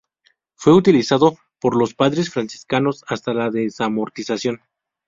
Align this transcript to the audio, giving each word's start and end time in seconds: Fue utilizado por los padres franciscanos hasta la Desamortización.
Fue 0.55 0.73
utilizado 0.73 1.37
por 1.59 1.75
los 1.75 1.93
padres 1.93 2.31
franciscanos 2.31 3.05
hasta 3.07 3.35
la 3.35 3.51
Desamortización. 3.51 4.59